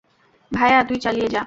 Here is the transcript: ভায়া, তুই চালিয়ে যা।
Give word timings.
ভায়া, 0.51 0.79
তুই 0.83 0.97
চালিয়ে 0.99 1.27
যা। 1.27 1.39